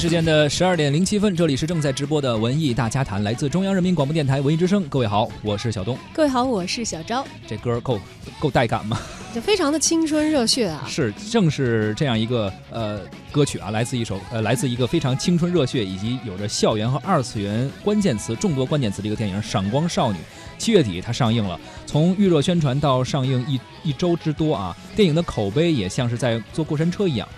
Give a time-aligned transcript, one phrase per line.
[0.00, 4.82] 时间的十二点零七分，这里是正在直播的文艺大家谈，来自中央人民广播电台文艺之声。
[4.84, 5.94] 各位好，我是小东。
[6.14, 7.22] 各位好，我是小昭。
[7.46, 8.00] 这歌够
[8.38, 8.98] 够带感吗？
[9.34, 10.86] 就非常的青春热血啊！
[10.88, 20.18] 是，正是这样一个呃歌曲啊，来自一首呃来自一个非常青春热血以及有着校园和二次元关键词众多关键词的一个电影《闪光少女》。
[20.56, 27.28] 七月底它上映了，从预热宣传到上映一一周之多啊，电影的口碑也像是在坐过山车一样。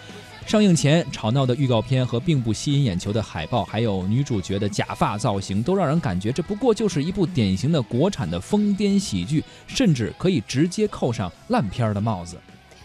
[0.47, 12.37] 上映前吵闹的预告片和并不吸引眼球的海报，还有女主角的假发造型，都让人感觉这不过就是一部典型的国产的疯癫喜剧，甚至可以直接扣上烂片的帽子。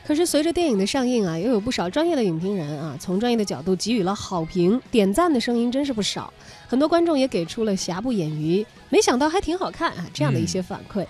[0.05, 6.31] 可是随着电影的上映啊，又有不少专业的影评人啊，从专业的角度给予了好评，点赞的声音真是不少。
[6.66, 11.05] 很多观众也给出了瑕不掩瑜，没想到还挺好看啊这样的一些反馈。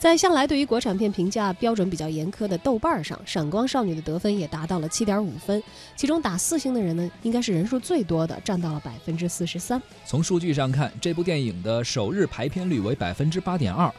[0.00, 5.62] 在向来对于国产片评价标准比较严苛的豆瓣上，《闪光少女》的得分也达到了七点五分，
[5.94, 9.80] 其中打四星的人呢，应该是人数最多的，占到了百分之四十三。
[10.06, 13.92] 从数据上看，这部电影的首日排片率为百分之八点二，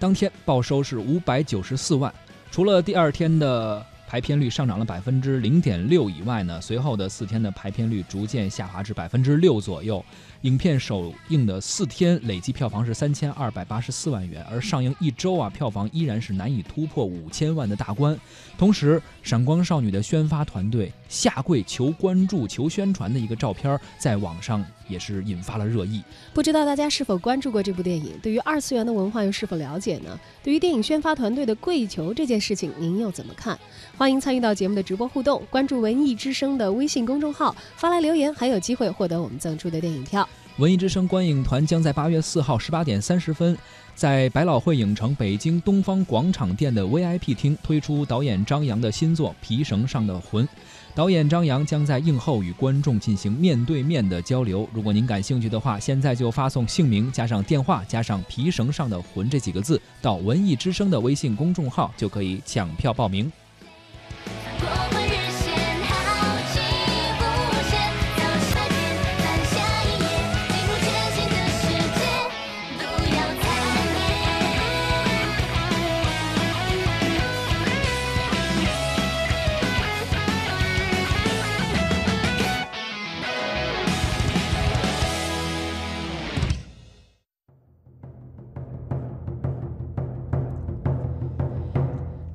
[0.00, 2.12] 当天报收是五百九十四万，
[2.50, 3.86] 除了第二天的。
[4.06, 10.04] 排片率上涨了百分之零点六以外呢，随后的四天的排片率逐渐下滑至百分之六左右。
[10.44, 18.14] 影片首映的四天累计票房是三千二百八十四万元，而上映一周啊，票房依然是难以突破五千万的大关。
[18.58, 26.02] 同时，《闪光少女》的宣发团队下跪求关注、求宣传的一个照片，在网上也是引发了热议。
[26.34, 28.12] 不知道大家是否关注过这部电影？
[28.22, 30.20] 对于二次元的文化又是否了解呢？
[30.42, 33.58] 对于电影宣发团队的跪求这件事情，您又怎么看？
[33.96, 40.28] 欢迎参与到节目的直播互动，关注文艺之声的微信公众号，发来留言，还有机会获得我们赠出的电影票。
[40.58, 43.58] 文艺之声观影团将在八月四号十八点三十分，
[43.96, 50.46] 在百老汇影城北京东方广场店的 VIP 厅推出导演张扬的新作《皮绳上的魂》。
[50.94, 54.68] 导演张扬将在映后与观众进行面对面的交流。
[54.72, 63.30] 如果您感兴趣的话，现在就发送姓名加上电话加上“皮绳上的魂”这几个字到文艺之声的微信公众号，就可以抢票报名。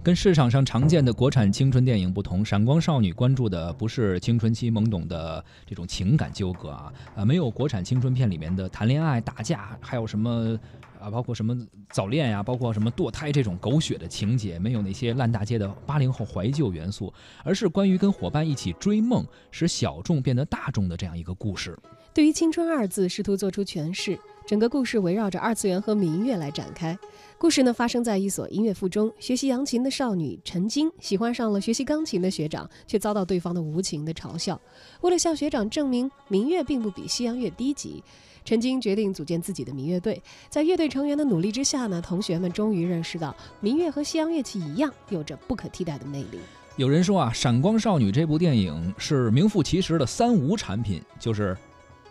[0.10, 10.60] 跟市场上常见的国产青春电影不同，《闪光少女》关注的不是青春期懵懂的这种情感纠葛啊，啊，没有国产青春片里面的谈恋爱、打架，还有什么
[11.00, 11.56] 啊，包括什么
[11.92, 21.78] 早恋呀，包括什么堕胎这种狗血的情节，没有那些烂大街的八零后怀旧元素，而是关于跟伙伴一起追梦，使小众变得大众的这样一个故事。
[22.16, 24.18] 对于“青春”二字，试图做出诠释。
[24.50, 26.98] 整个故事围绕着二次元和民乐来展开。
[27.38, 34.60] 故事呢发生在一所音乐附中，学习扬琴的少女陈晶喜欢上了学习钢琴的学长，却遭到对方的无情的嘲笑。
[35.02, 38.04] 为了向学长证明民乐并不比西洋乐低级，
[38.44, 40.20] 陈晶决定组建自己的民乐队。
[40.50, 46.40] 在乐队成员的努力之下呢，同学们终于认识到民乐和西洋乐器一样，有着不可替代的魅力。
[46.76, 51.56] 有人说啊，《闪光少女》这部电影是名副其实的三无产品，就是。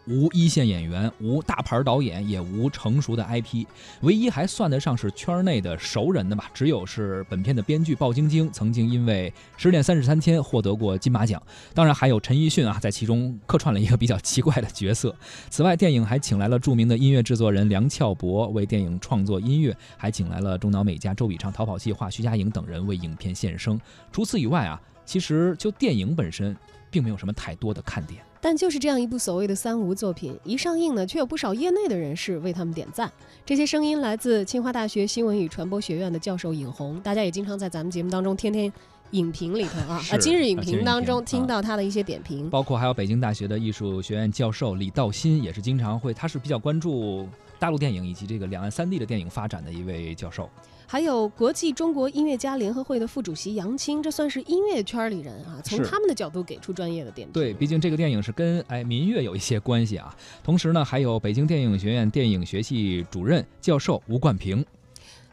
[0.09, 3.67] 无一线演员，无大牌导演，也无成熟的 IP，
[4.01, 9.31] 唯一还算得上是圈内的熟人的吧，只有是本片的编剧鲍晶晶，曾经因为
[9.63, 11.43] 《十点三十三天》获得过金马奖。
[11.75, 15.15] 当然还有陈奕迅啊，在其中客串了一个比较奇怪的角色。
[15.51, 23.79] 此外，电影还请来了著名的音乐制作人梁翘柏为电影创作音乐，还请来了中岛美嘉、周笔畅、逃跑计划、徐佳莹等人为影片献声。
[24.11, 26.57] 除此以外啊，其实就电影本身，
[26.91, 28.23] 并没有什么太多的看点。
[28.41, 33.11] 但就是这样一部所谓的三无作品，一上映呢，却有不少业内的人士为他们点赞。
[33.45, 38.73] 这些声音来自清华大学新闻与传播学院的教授尹红，大家也经常在咱们节目当中天天
[39.13, 42.49] 影评里头啊啊，今日影评当中听到他的一些点评。
[42.51, 47.27] 包括还有北京大学的艺术学院教授李道新，也是经常会，他是比较关注
[47.59, 50.49] 大陆电影以及这个两岸三地的电影发展的一位教授。
[50.91, 57.33] 还有国际中国音乐家联合会的副主席杨青，这算是音乐圈里人啊，从他们的角度给出专业的点评。
[57.35, 60.17] 对，毕竟这个电影是跟哎民乐有一些关系啊。
[60.43, 64.65] 同时呢，还有北京电影学院电影学系主任教授吴冠平。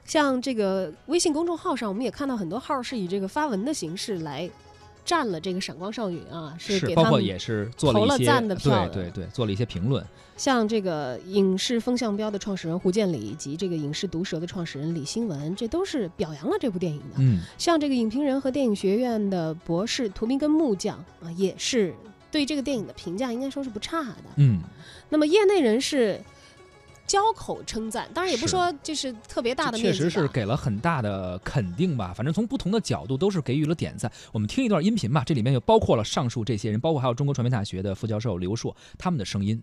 [0.03, 4.49] 像这个微信公众号上，我们也看到很多号是以这个发文的形式来。
[5.05, 10.03] 占了这个闪光少女啊，是给包括也是做了一赞的票，对对对，做了一些评论。
[10.35, 17.17] 像这个影视风向标的创始人胡建里，以及这个影视毒舌的创始人李新文，这都是表扬了这部电影的。
[17.19, 21.93] 嗯，像这个影评人和电影学院的博士屠明根木匠啊，也是。
[22.31, 24.23] 对这个电影的评价应该说是不差的。
[24.35, 24.59] 嗯，
[25.07, 26.19] 那么业内人士
[27.07, 32.13] 交口称赞，当然也不说就是特别大的面积确实是给了很大的肯定吧。
[32.15, 34.11] 反正从不同的角度都是给予了点赞。
[34.31, 39.61] 我们听一段音频吧，这里面就包括了上述这些人，包括还有中国传媒大学的副教授刘硕他们的声音。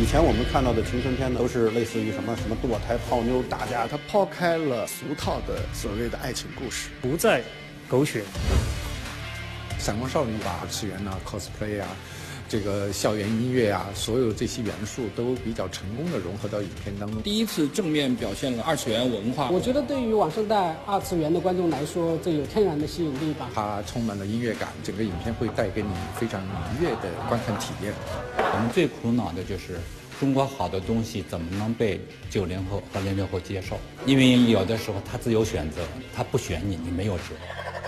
[0.00, 7.42] 以前我们看到的青春片呢，都是类似于什么什么堕胎、泡妞、打架，他抛开了俗套的所谓的爱情故事，不再
[7.88, 8.24] 狗血。
[9.78, 11.88] 闪光少女把二次元呐、cosplay 啊，
[12.50, 17.22] 这个校园音乐啊，所有这些元素都比较成功的融合到影片当中。
[17.22, 19.48] 第一次正面表现了二次元文化。
[19.50, 23.48] 我觉得对于往生代二次元的观众来说，这有天然的吸引力吧。
[23.54, 27.94] 它充满了音乐感，整个影片会带给你非常愉悦的观看体验。
[28.36, 29.78] 我们最苦恼的就是
[30.18, 33.78] 中国好的东西怎么能被九零后和零零后接受？
[34.04, 35.82] 因为有的时候他自由选择，
[36.12, 37.22] 他不选你，你没有辙。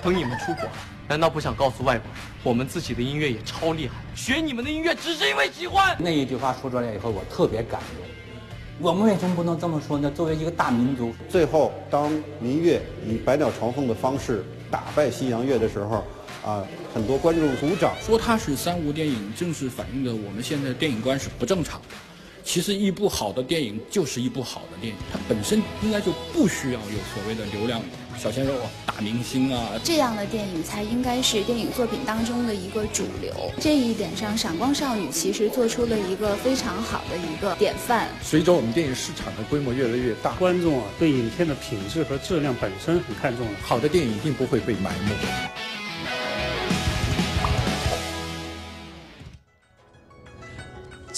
[0.05, 0.69] 等你们出国，
[1.09, 2.07] 难道不想告诉外国，
[2.43, 3.95] 我们自己的音乐也超厉害？
[4.15, 5.97] 学你们的音乐只是因为喜欢。
[5.99, 8.07] 那一句话说出来以后，我特别感动。
[8.81, 10.11] 我们为什么不能这么说呢？
[10.11, 12.11] 作为一个大民族，最后当
[12.41, 16.05] 民乐以百鸟朝凤的方式打败西洋乐的时候，
[16.45, 16.65] 啊，
[16.95, 17.93] 很多观众鼓掌。
[18.01, 21.89] 说它是三无电影，正是反映着我们现在电影观是不正常的。
[22.43, 27.81] 其实一部好的电影就是一部好的电影，它本身应该就不需要有所谓的流量
[28.19, 29.71] 小鲜肉啊、大明星啊。
[29.83, 33.33] 这样的电影才应该是电影作品当中的一个主流。
[33.61, 38.09] 这一点上，《闪光少女》其实做出了一个非常好的一个典范。
[38.23, 43.53] 随着我们电影市场的规模越来越大，观众啊对影片的品质和质量本身很看重了。
[43.63, 45.62] 好的电影一定不会被埋没。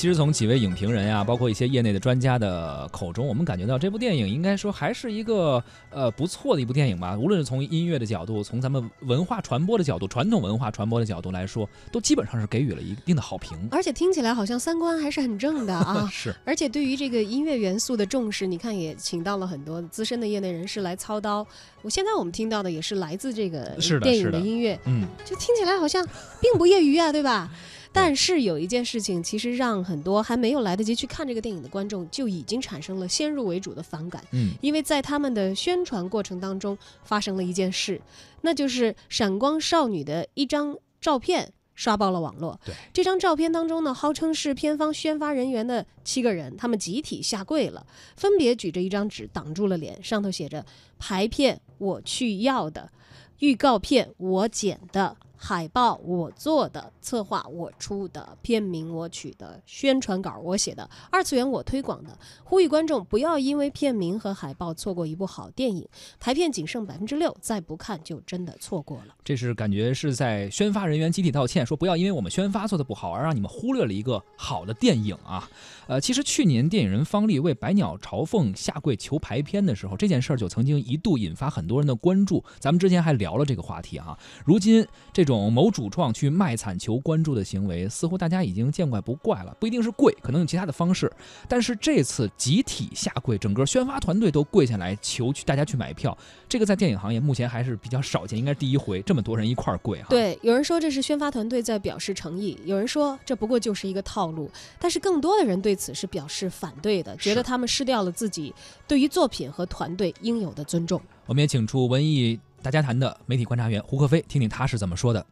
[0.04, 7.16] 其实从几位影评人呀、包括一些业内的专家的口中，我们感觉到这部电影应该说还是一个呃不错的一部电影吧。
[7.16, 13.56] 无论是从音乐的角度，从咱们文化传播的角度，传统文化传播的角度来说，都基本上是给予了一定的好评。
[13.72, 16.06] 而且听起来好像三观还是很正的啊。
[16.12, 21.46] 是，而且对于这个音乐元素的重视，你看也请到了很多资深的业内人士来操刀。
[21.80, 26.06] 我现在我们听到的也是来自这个电影的音乐，嗯，就听起来好像
[26.42, 27.50] 并不业余啊，对吧？
[27.94, 38.00] 但是有一件事情，其实让很多还没有来得及去看这个电影的观众就已经产生了先入为主的反感，嗯，因为在他们的宣传过程当中发生了一件事，
[38.40, 42.58] 那就是《闪光少女》的一张照片刷爆了网络。
[42.64, 47.86] 对，这张照片当中呢，号称是片方宣发人员的七个人，他们集体下跪了，
[48.16, 50.66] 分别举着一张纸挡住了脸，上头写着
[50.98, 52.90] “排片我去要的”，
[53.38, 55.16] 预告片我剪的。
[55.36, 65.86] 海报我做的，策划我出的，片名我取的，宣传稿我写的，二次元我推广的，呼吁观众不要因为片名和海报错过一部好电影，
[66.18, 69.14] 排片仅剩百分之六，再不看就真的错过了。
[69.24, 75.48] 这是感觉是在宣发人员集体道歉，说不要因为我们宣发做的不好而让你们忽略了一个好的电影啊。
[75.86, 82.42] 呃，其实去年电影人方丽为《百鸟朝凤》下跪求排片的时候，这件事儿就曾经一度引发很多人的关注。
[82.58, 84.18] 咱们之前还聊了这个话题啊。
[84.44, 89.56] 如今这种某主创去卖惨求关注的行为，似乎大家已经见怪不怪了。
[89.60, 91.10] 不一定是跪，可能有其他的方式。
[91.48, 96.16] 但是这次集体下跪，整个宣发团队都跪下来求去大家去买票，
[96.48, 100.08] 这个在电影行业目前还是比较少见，应该是第一回这么多人一块儿跪哈。
[100.10, 108.54] 对，有人说这是宣发团队在表示诚意，有人说这不过就是一个套路，但是更多的人对此是表示反对的，觉得他们失掉了自己
[108.86, 111.00] 对于作品和团队应有的尊重。
[111.26, 115.26] 我们也请出文艺大家谈的媒体观察员胡克飞，听听他是怎么说的。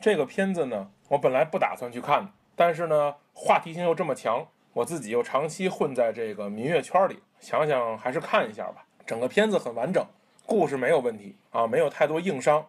[0.00, 8.86] 这个片子呢，我本来不打算去看，但是呢，话题性又这么强，我自己又长期混在这个民乐圈里，想想还是看一下吧。
[9.04, 10.02] 整个片子很完整，
[10.46, 12.64] 故事没有问题啊，没有太多硬伤，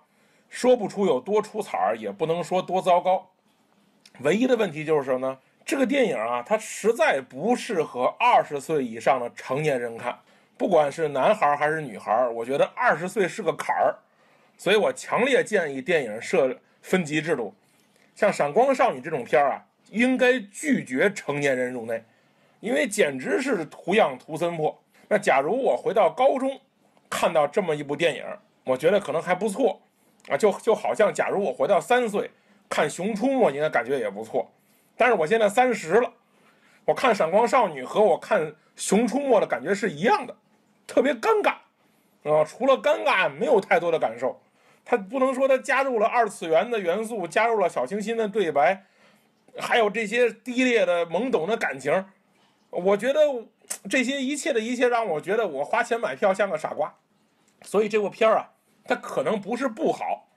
[0.49, 3.29] 说不出有多出彩儿，也不能说多糟糕。
[4.19, 5.37] 唯一的问题就是什么呢？
[5.63, 10.19] 这个电影啊，它实在不适合二十岁以上的成年人看，
[10.57, 13.95] 不管是男孩还是女孩，我觉得二十岁是个坎儿，
[14.57, 17.53] 所以我强烈建议电影设分级制度，
[18.15, 22.01] 像《闪光少女》这种片儿啊，应该拒绝成年人入内，
[22.61, 24.77] 因为简直是图样图森破。
[25.09, 26.59] 那假如我回到高中，
[27.09, 28.23] 看到这么一部电影，
[28.63, 29.81] 我觉得可能还不错
[30.29, 32.31] 啊，就就好像假如我回到三岁
[32.69, 34.49] 看《熊出没》，应该感觉也不错。
[34.95, 36.09] 但是我现在三十了，
[36.85, 38.41] 我看《闪光少女》和我看
[38.75, 40.35] 《熊出没》的感觉是一样的，
[40.87, 41.51] 特别尴尬
[42.29, 42.43] 啊！
[42.43, 44.39] 除了尴尬，没有太多的感受。
[44.83, 48.85] 它不能说它加入了二次元的元素，加入了小清新的对白，
[49.57, 52.05] 还有这些低劣的懵懂的感情。
[52.69, 53.19] 我觉得
[53.89, 56.93] 这些一切的一切让我觉得我花钱买票像个傻瓜。
[57.63, 58.51] 所以这部片儿啊，
[58.83, 60.27] 它可能不是不好，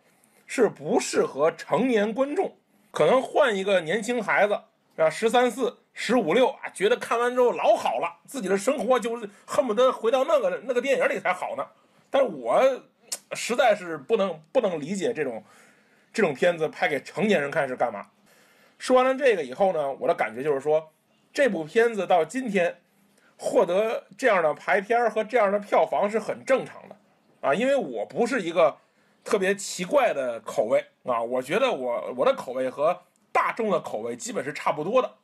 [0.46, 2.56] 是不适合成年观众。
[2.90, 4.58] 可能换一个年轻孩子
[5.02, 11.64] 啊，十三四、十五六啊，觉得看完之后老好了，自己的生活就是恨不得回到那个那个电影里才好呢。
[12.10, 12.60] 但是我
[13.32, 15.44] 实在是不能不能理解这种
[16.12, 18.06] 这种片子拍给成年人看是干嘛。
[18.76, 20.90] 说完了这个以后呢，我的感觉就是说，
[21.32, 22.80] 这部片子到今天
[23.36, 26.96] 获得这样的排片和这样的票房是很正常的
[27.40, 28.76] 啊，因为我不是一个
[29.22, 33.00] 特别奇怪的口味啊，我觉得我我的口味和
[33.32, 35.14] 大众的口味基本是差不多的。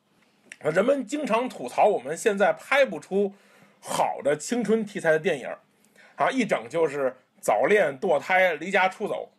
[0.71, 3.33] 人们经常吐槽我们现在拍不出
[3.79, 5.47] 好的青春题材的电影
[6.15, 9.31] 啊，一整就是早恋、堕胎、离家出走，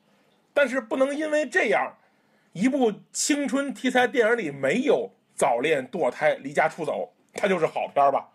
[0.52, 1.96] 但是不能因为这样。
[2.52, 8.28] 一部青春题材电影里没有早恋、堕胎、离家出走，它就是好片吧？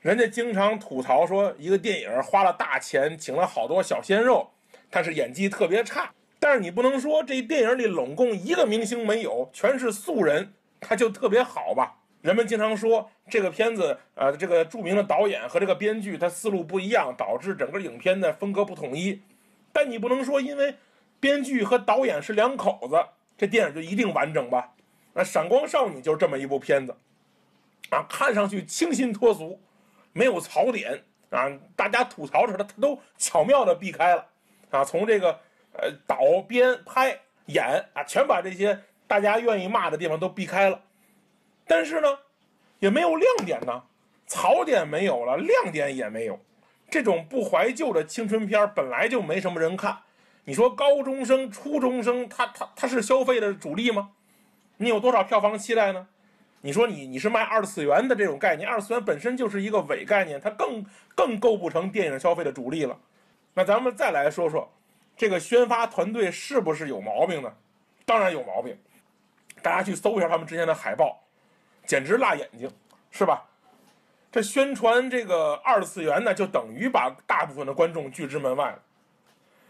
[0.00, 4.48] 人家经常吐槽说，一个电影花了大钱，请了好多小鲜肉，
[4.88, 6.10] 但是演技特别差。
[6.38, 11.96] 但是你不能说这电影里拢共一个明星没有，全是素人，它就特别好吧？
[12.22, 19.22] 人们经常说这个片子，呃，这个著名的导演和这个编剧他思路不一样，导致整个影片的风格不统一。
[19.72, 20.74] 但你不能说因为
[21.20, 22.96] 编剧和导演是两口子。
[23.38, 24.72] 这电影就一定完整吧？
[25.12, 26.96] 那《闪光少女》就是这么一部片子，
[27.90, 29.60] 啊，看上去清新脱俗，
[30.14, 34.26] 没有槽点啊，大家吐槽时他他都巧妙的避开了，
[34.70, 35.38] 啊，从这个
[35.78, 40.80] 呃导编拍演啊，全把这些大家愿意骂的地方都避开了，
[41.66, 42.18] 但是呢，
[42.78, 43.84] 也没有亮点呢，
[44.26, 46.40] 槽点没有了，亮点也没有，
[46.90, 49.98] 这种不怀旧的青春片本来就没什么人看。
[50.44, 54.10] 你说高中生、初中生，他他他是消费的主力吗？
[54.76, 56.08] 你有多少票房期待呢？
[56.60, 62.98] 你说你你是卖二次元的这种概念，二次元本身就是一个伪概念，它更更构不成电影消费的主力了。
[63.54, 64.72] 那咱们再来说说，
[65.16, 67.52] 这个宣发团队是不是有毛病呢？
[68.04, 68.76] 当然有毛病。
[69.62, 71.20] 大家去搜一下他们之前的海报，
[71.86, 72.70] 简直辣眼睛，
[73.10, 73.44] 是吧？
[74.30, 78.82] 这宣传这个二次元呢，就等于把大部分的观众拒之门外了。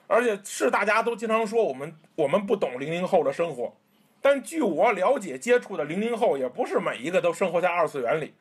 [0.08, 3.74] 而且是大家都经常说我们我们不懂零零后的生活，
[4.20, 8.34] 但据我了解接触的零零后也不是每一个都生活在二次元里，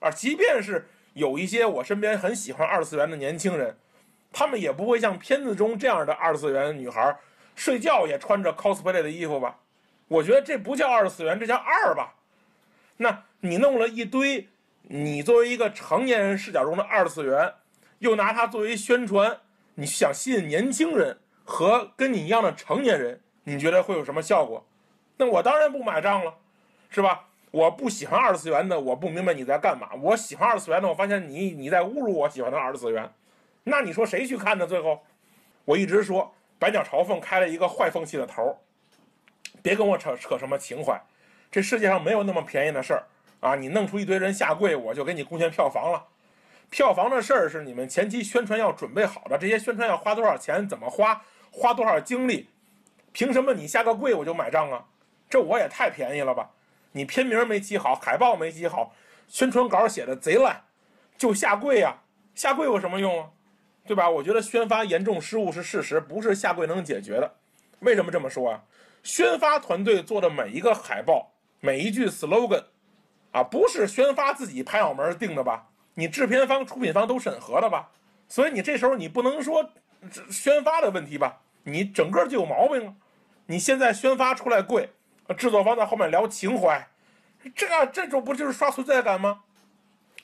[0.00, 3.76] 啊，即便是有一些我身边很喜欢二次元的年轻人，
[4.32, 7.16] 他们也不会像片子中这样的二次元女孩
[7.54, 9.58] 睡觉也穿着 cosplay 的衣服吧？
[10.08, 12.14] 我觉得这不叫二次元，这叫二吧？
[12.98, 14.48] 那你弄了一堆，
[14.82, 17.54] 你作为一个成年人视角中的二次元，
[17.98, 19.38] 又拿它作为宣传。
[19.74, 24.66] 你想吸引年轻人和跟你一样的成年人，你觉得会有什么效果？
[25.16, 26.34] 那我当然不买账了，
[26.90, 27.26] 是吧？
[27.50, 29.90] 我不喜欢二次元的，我不明白你在干嘛。
[30.00, 33.10] 我喜欢二次元的，我发现你你在侮辱我喜欢的二次元。
[33.64, 34.66] 那你说谁去看呢？
[34.66, 35.02] 最后，
[35.64, 38.58] 我一直说百鸟朝凤开了一个坏风气的头
[39.62, 41.00] 别跟我扯扯什么情怀，
[41.50, 43.06] 这世界上没有那么便宜的事儿
[43.40, 43.54] 啊！
[43.54, 46.06] 你弄出一堆人下跪，我就给你贡献票房了。
[46.70, 52.48] 票房的事儿是你们前期宣传要准备好的，这些宣传要花多少钱，怎么花，花多少精力，
[53.12, 54.84] 凭什么你下个跪我就买账啊？
[55.28, 56.50] 这我也太便宜了吧？
[56.92, 58.94] 你片名没起好，海报没起好，
[59.28, 60.64] 宣传稿写的贼烂，
[61.16, 61.96] 就下跪呀？
[62.34, 63.30] 下跪有什么用啊？
[63.88, 64.08] 对吧？
[64.08, 67.34] 我觉得宣发严重失误是事实，不是下跪能解决的。
[67.80, 68.62] 为什么这么说啊？
[69.02, 72.64] 宣发团队做的每一个海报，每一句 slogan，
[73.32, 75.68] 啊，不是宣发自己拍脑门定的吧？
[75.94, 77.88] 你制片方、出品方都审核了吧？
[78.28, 79.70] 所以你这时候你不能说
[80.30, 81.40] 宣发的问题吧？
[81.64, 82.94] 你整个就有毛病了。
[83.46, 84.90] 你现在宣发出来贵，
[85.36, 86.86] 制作方在后面聊情怀，
[87.54, 89.40] 这这种不就是刷存在感吗？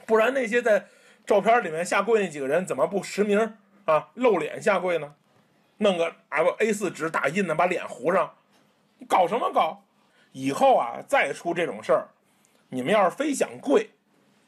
[0.05, 0.87] 不然那些在
[1.27, 3.55] 照片里面下跪那几个人怎么不实名
[3.85, 5.15] 啊露脸下跪呢？
[5.79, 8.35] 弄个 A4 纸打印的把脸糊上，
[9.09, 9.83] 搞什么搞？
[10.33, 12.09] 以后啊再出这种事儿，
[12.69, 13.91] 你们要是非想跪。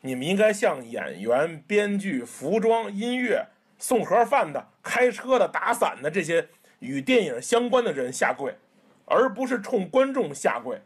[0.02, 3.44] 你们应该向演员、编剧、服装、音乐、
[3.78, 8.54] 送盒饭的、开车的、打伞的这些与电影相关的人下跪，
[9.06, 10.80] 而不是冲观众下跪。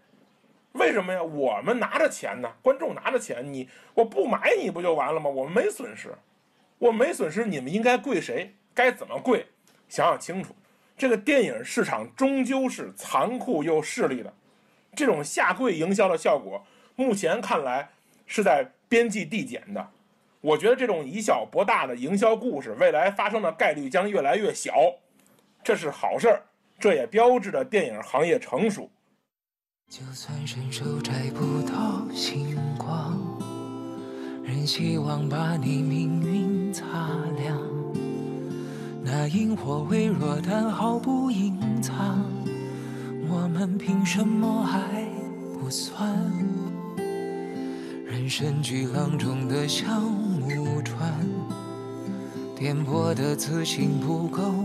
[0.73, 1.23] 为什么呀？
[1.23, 5.29] 我们拿着钱呢，观众拿着钱，你我不买你不就完了吗？
[5.29, 6.15] 我们没损失，
[6.79, 8.55] 我没损失，你们应该跪谁？
[8.75, 9.47] 该怎么跪？
[9.89, 10.55] 想想清楚。
[10.97, 14.33] 这个电影市场终究是残酷又势利的，
[14.95, 16.65] 这种下跪营销的效果，
[16.97, 17.89] 目前看来
[18.27, 18.71] 是在。
[18.91, 19.89] 边际递减的，
[20.41, 24.73] 我觉得这种以小博大的营销故事，未来发生的概率将越来越小，
[25.63, 26.43] 这是好事儿，
[26.77, 28.91] 这也标志着电影行业成熟。
[29.91, 33.19] 就算伸手摘不到星光，
[34.45, 36.87] 仍希望把你命运擦
[37.37, 37.59] 亮。
[39.03, 42.25] 那萤火微弱但毫不隐藏，
[43.29, 45.05] 我们凭什么还
[45.59, 46.17] 不算？
[48.07, 51.13] 人生巨浪中的小木船，
[52.55, 54.60] 颠簸的自信不够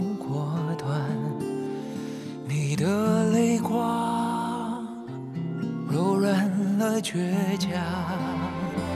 [7.06, 7.72] 倔强。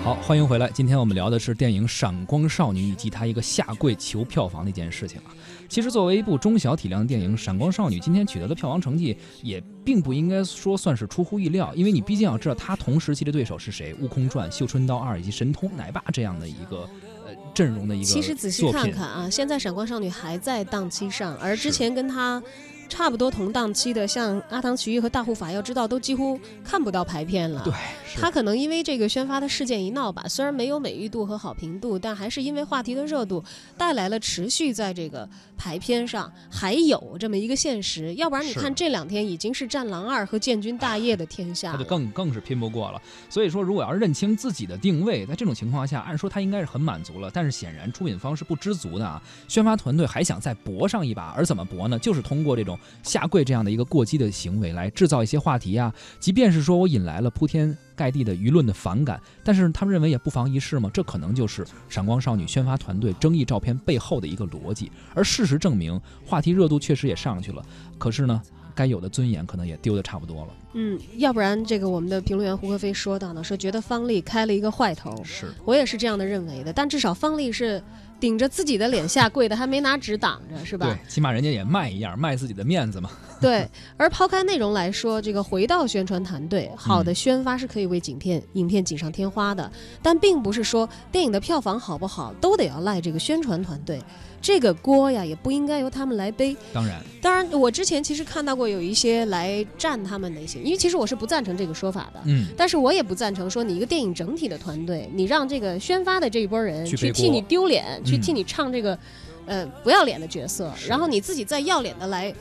[0.03, 0.67] 好，欢迎回来。
[0.71, 5.29] 今天我们聊的是电影《闪光少女》以及她一个下跪求票房的一件事情啊。
[5.67, 16.89] 其实作为一部中小体量的电影，《闪光少女》今天取得的票房成绩也并不应该说算是出乎意料，因为你毕竟要知道她同时期的对手是谁，《悟空传》《绣春刀二》以及《神通奶爸》这样的一个
[17.27, 22.41] 呃阵容的一个其实仔细看看啊，现在《闪光少女》还在档期上，而之前跟它。
[22.89, 27.61] 差不多同档期的，像《阿唐奇遇》和《大护法要知道》都几乎看不到排片了。
[27.63, 27.73] 对，
[28.19, 33.41] 他可能因为这个宣发的事件一闹吧，虽然没有美誉度和好评度，但还是因为话题的热度
[33.77, 38.13] 带来了持续在这个排片上还有这么一个现实。
[38.15, 42.99] 要不然你看这两天已经是《战狼二》和《建军大业》的天下，他就更更是拼不过了。
[43.29, 47.29] 所以说，如果要是认清自己的定位，在这种情况下，按说他应该是很满足了。
[47.31, 51.99] 但是显然出品方是不知足的啊，宣发团队还想再搏上一把，而怎么搏呢？
[51.99, 52.78] 就是通过这种。
[53.03, 64.91] 下跪这样的一个过激的行为来制造一些话题啊，即便是说我引来了铺天盖地的舆论的反感，但是他们认为也不妨一试嘛，这可能就是闪光少女宣发团队争议照片背后的一个逻辑。
[65.13, 67.63] 而事实证明，话题热度确实也上去了，
[67.97, 68.41] 可是呢，
[68.73, 70.53] 该有的尊严可能也丢的差不多了。
[70.73, 77.81] 嗯，要不然这个我们的评论员胡可飞说到呢，说觉得方丽开了一个坏头，是我也是这样的认为的，但至少方丽是。
[78.19, 80.87] 顶着自己的脸下跪的，还没拿纸挡着，是吧？
[80.87, 83.09] 对，起码人家也卖一样，卖自己的面子嘛。
[83.39, 89.71] 对，而抛开内容来说，这个回到宣传团队，好的宣发是可以为影片影片锦上添花的，
[90.03, 94.01] 但并不是说电影的票房好不好都得要赖这个宣传团队。
[94.41, 96.55] 这个锅呀，也不应该由他们来背。
[96.73, 102.21] 当然，当然，我之前其实看到过有一些来站他们的一些，因为其实我是不赞成这个说法的。
[102.25, 102.47] 嗯。
[102.57, 108.97] 但是我也不赞成说你一个电影整体的团队，你让这个宣发的这一波人去替你丢脸，去替你唱这个，
[109.45, 112.33] 呃，不要脸的角色，然后你自己再要脸的来，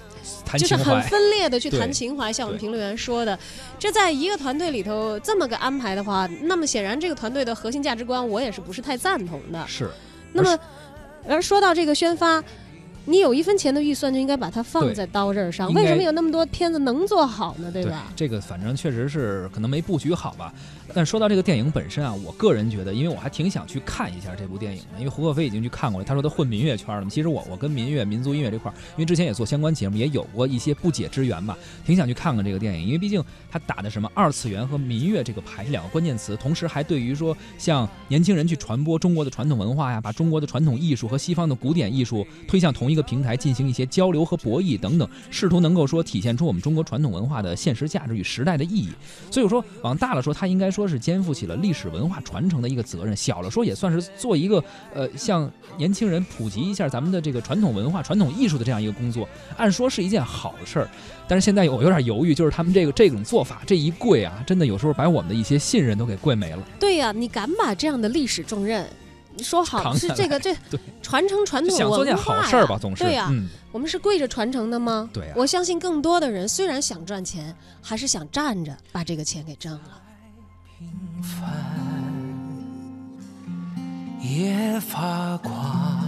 [0.59, 2.33] 就是很分裂的去谈情怀。
[2.33, 3.39] 像我们评论员说的，
[3.79, 9.65] 这在一个团队里头这么个安排的话，那么显然这个团队的核心价值观我也是不是太赞同的。
[9.67, 9.91] 是。
[10.33, 10.59] 那么。
[11.27, 12.43] 而说到这个宣发，
[13.07, 15.73] 你有一分钱的预算就应该把它放在刀刃上。
[15.73, 17.71] 为什么有那么多片子能做好呢？
[17.73, 18.13] 对吧？
[18.15, 20.53] 这个反正确实是可能没布局好吧。
[20.95, 27.11] 但说到这个电影本身啊，我个人觉得，因为我还挺想去看一下这部电影的，因为胡可飞已经去看过了，他说他混民乐圈了嘛。
[27.11, 48.91] 其实我我跟民乐、民族音乐这块儿，因为之前也做相关节目，也有过一些不解之缘吧，挺想去看看这个电影，因为毕竟他打的什么二次元和民乐这个牌两个关键词，同时还对于说像年轻人去传播中国的传统文化呀，把中国的传统艺术和西方的古典艺术推向同一个平台进行一些交流和博弈等等，试图能够说体现出我们中国传统文化的现实价值与时代的意义。
[49.31, 51.57] 所以说往大了说，他应该说是肩负起了。
[51.57, 54.63] 历史文化传承的一个责任，小了说也算是做一个
[54.95, 60.89] 呃，向年轻人普及一下咱们的这个传统文化、传统艺术的这样一个工作，按说是一件好事儿。
[61.27, 66.63] 但是现在我有点犹豫，就是他们这个这种做法，这一跪啊，真的有时候把我们的一些信任都给跪没了。
[66.79, 68.89] 对呀，你敢把这样的历史重任，
[69.35, 70.55] 你说好是这个这
[71.03, 73.31] 传承传统文化，想做件好事儿吧，总是对呀。
[73.71, 75.11] 我们是跪着传承的吗？
[75.13, 75.31] 对。
[75.37, 80.03] 我相信更多的人虽然想赚钱，还是想站着把这个钱给挣了。
[80.79, 80.87] 平
[81.23, 81.53] 凡
[84.21, 86.08] 也发光。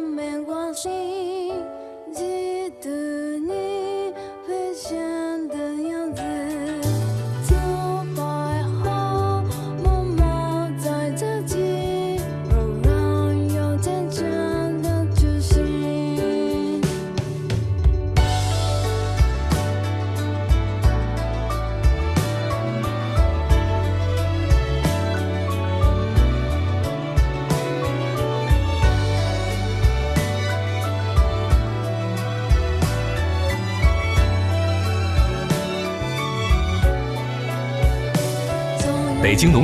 [0.00, 0.88] 没关系
[39.40, 39.58] 京农。